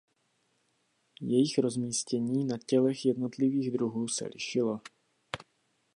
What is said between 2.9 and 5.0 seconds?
jednotlivých druhů se lišilo.